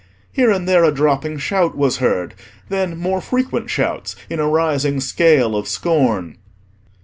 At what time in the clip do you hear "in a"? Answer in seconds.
4.31-4.47